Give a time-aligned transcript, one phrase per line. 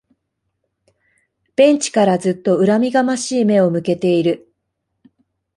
[1.55, 4.51] ベンチからずっと恨みがましい目を向けている